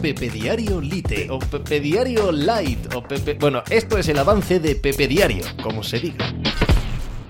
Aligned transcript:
Pepe 0.00 0.30
Diario 0.30 0.80
Lite 0.80 1.28
o 1.28 1.40
Pepe 1.40 1.80
Diario 1.80 2.30
Light 2.30 2.94
o 2.94 3.02
Pepe... 3.02 3.34
Bueno, 3.34 3.64
esto 3.68 3.98
es 3.98 4.08
el 4.08 4.18
avance 4.18 4.60
de 4.60 4.76
Pepe 4.76 5.08
Diario, 5.08 5.44
como 5.60 5.82
se 5.82 5.98
diga. 5.98 6.32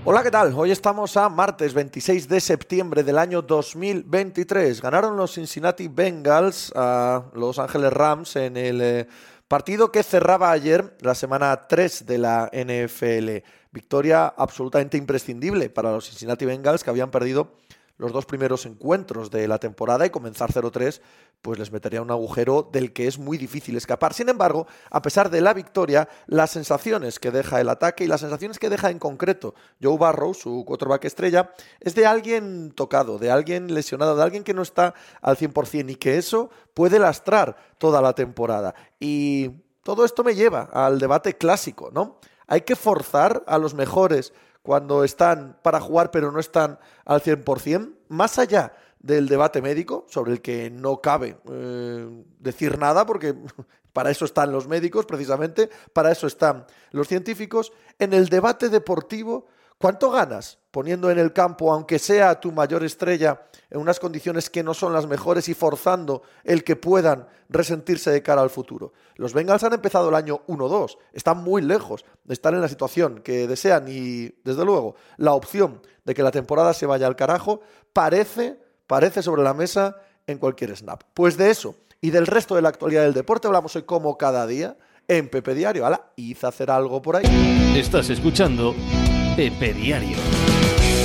Hola, 0.05 0.21
¿qué 0.21 0.29
tal? 0.29 0.53
Hoy 0.55 0.69
estamos 0.69 1.17
a 1.17 1.29
martes 1.29 1.73
26 1.73 2.29
de 2.29 2.39
septiembre 2.39 3.03
del 3.03 3.17
año 3.17 3.41
2023. 3.41 4.83
Ganaron 4.83 5.17
los 5.17 5.33
Cincinnati 5.33 5.87
Bengals 5.87 6.71
a 6.75 7.23
Los 7.33 7.57
Ángeles 7.57 7.91
Rams 7.91 8.35
en 8.35 8.55
el 8.55 8.81
eh, 8.81 9.07
partido 9.47 9.91
que 9.91 10.03
cerraba 10.03 10.51
ayer 10.51 10.95
la 11.01 11.15
semana 11.15 11.67
3 11.67 12.05
de 12.05 12.17
la 12.19 12.51
NFL. 12.53 13.47
Victoria 13.71 14.27
absolutamente 14.27 14.95
imprescindible 14.95 15.71
para 15.71 15.91
los 15.91 16.07
Cincinnati 16.07 16.45
Bengals 16.45 16.83
que 16.83 16.91
habían 16.91 17.09
perdido 17.09 17.51
los 17.99 18.13
dos 18.13 18.25
primeros 18.25 18.65
encuentros 18.65 19.29
de 19.29 19.47
la 19.47 19.59
temporada 19.59 20.05
y 20.05 20.09
comenzar 20.09 20.51
0-3, 20.51 21.01
pues 21.41 21.59
les 21.59 21.71
metería 21.71 22.01
un 22.01 22.09
agujero 22.09 22.67
del 22.71 22.93
que 22.93 23.07
es 23.07 23.19
muy 23.19 23.37
difícil 23.37 23.75
escapar. 23.75 24.13
Sin 24.13 24.29
embargo, 24.29 24.67
a 24.89 25.01
pesar 25.01 25.29
de 25.29 25.41
la 25.41 25.53
victoria, 25.53 26.07
las 26.25 26.51
sensaciones 26.51 27.19
que 27.19 27.29
deja 27.29 27.59
el 27.59 27.67
ataque 27.67 28.05
y 28.05 28.07
las 28.07 28.21
sensaciones 28.21 28.57
que 28.57 28.69
deja 28.69 28.89
en 28.89 28.99
concreto 28.99 29.53
Joe 29.83 29.97
Barrow, 29.97 30.33
su 30.33 30.63
quarterback 30.65 31.05
estrella, 31.05 31.51
es 31.81 31.93
de 31.93 32.05
alguien 32.05 32.71
tocado, 32.71 33.19
de 33.19 33.31
alguien 33.31 33.73
lesionado, 33.73 34.15
de 34.15 34.23
alguien 34.23 34.45
que 34.45 34.53
no 34.53 34.61
está 34.61 34.93
al 35.21 35.35
100% 35.35 35.91
y 35.91 35.95
que 35.95 36.17
eso 36.17 36.49
puede 36.73 36.99
lastrar 36.99 37.57
toda 37.77 38.01
la 38.01 38.13
temporada. 38.13 38.75
Y 38.97 39.49
todo 39.83 40.05
esto 40.05 40.23
me 40.23 40.35
lleva 40.35 40.69
al 40.71 40.99
debate 40.99 41.37
clásico, 41.37 41.91
¿no? 41.93 42.19
Hay 42.49 42.61
que 42.61 42.75
forzar 42.75 43.43
a 43.47 43.59
los 43.59 43.75
mejores 43.75 44.33
cuando 44.63 45.03
están 45.03 45.57
para 45.61 45.79
jugar 45.79 46.09
pero 46.11 46.31
no 46.31 46.39
están 46.39 46.79
al 47.05 47.21
100%, 47.21 47.93
más 48.09 48.39
allá 48.39 48.73
del 48.99 49.27
debate 49.27 49.61
médico, 49.61 50.05
sobre 50.09 50.33
el 50.33 50.41
que 50.41 50.71
no 50.71 50.99
cabe 50.99 51.37
eh, 51.49 52.23
decir 52.39 52.79
nada, 52.79 53.05
porque 53.05 53.35
para 53.93 54.09
eso 54.09 54.25
están 54.25 54.51
los 54.51 54.67
médicos 54.67 55.05
precisamente, 55.05 55.69
para 55.93 56.11
eso 56.11 56.25
están 56.25 56.65
los 56.91 57.07
científicos, 57.07 57.71
en 57.99 58.13
el 58.13 58.29
debate 58.29 58.69
deportivo 58.69 59.45
¿Cuánto 59.81 60.11
ganas 60.11 60.57
poniendo 60.71 61.09
en 61.09 61.17
el 61.19 61.31
campo, 61.31 61.71
aunque 61.71 61.99
sea 61.99 62.37
tu 62.41 62.51
mayor 62.51 62.83
estrella, 62.83 63.43
en 63.69 63.79
unas 63.79 63.97
condiciones 63.97 64.49
que 64.49 64.61
no 64.61 64.73
son 64.73 64.91
las 64.91 65.07
mejores 65.07 65.47
y 65.47 65.53
forzando 65.53 66.21
el 66.43 66.65
que 66.65 66.75
puedan 66.75 67.29
resentirse 67.47 68.11
de 68.11 68.21
cara 68.21 68.41
al 68.41 68.49
futuro? 68.49 68.91
Los 69.15 69.31
Bengals 69.31 69.63
han 69.63 69.71
empezado 69.71 70.09
el 70.09 70.15
año 70.15 70.41
1-2, 70.47 70.97
están 71.13 71.41
muy 71.45 71.61
lejos 71.61 72.03
de 72.25 72.33
estar 72.33 72.53
en 72.53 72.59
la 72.59 72.67
situación 72.67 73.21
que 73.21 73.47
desean 73.47 73.85
y, 73.87 74.35
desde 74.43 74.65
luego, 74.65 74.95
la 75.15 75.31
opción 75.31 75.81
de 76.03 76.13
que 76.13 76.23
la 76.23 76.31
temporada 76.31 76.73
se 76.73 76.85
vaya 76.85 77.07
al 77.07 77.15
carajo 77.15 77.61
parece, 77.93 78.59
parece 78.85 79.23
sobre 79.23 79.43
la 79.43 79.53
mesa 79.53 79.95
en 80.27 80.39
cualquier 80.39 80.75
snap. 80.75 81.03
Pues 81.13 81.37
de 81.37 81.51
eso 81.51 81.75
y 82.01 82.09
del 82.09 82.27
resto 82.27 82.53
de 82.53 82.63
la 82.63 82.67
actualidad 82.67 83.03
del 83.03 83.13
deporte 83.13 83.47
hablamos 83.47 83.77
hoy 83.77 83.83
como 83.83 84.17
cada 84.17 84.45
día 84.45 84.75
en 85.07 85.29
Pepe 85.29 85.55
Diario. 85.55 85.85
Hala, 85.85 86.11
hice 86.17 86.47
hacer 86.47 86.69
algo 86.69 87.01
por 87.01 87.15
ahí. 87.15 87.73
Estás 87.77 88.09
escuchando 88.09 88.75
Pepe 89.39 89.71
Diario. 89.71 90.98